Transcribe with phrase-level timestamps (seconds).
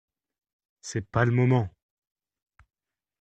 [0.81, 1.69] C’est pas le moment!